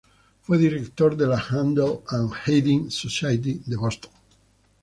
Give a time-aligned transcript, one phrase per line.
[0.41, 4.11] Fue director de la "Handel and Haydn Society" de Boston.